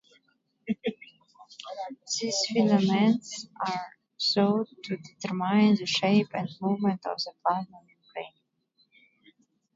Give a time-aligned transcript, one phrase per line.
[2.19, 3.85] These filaments are
[4.19, 8.33] thought to determine the shape and movement of the plasma membrane.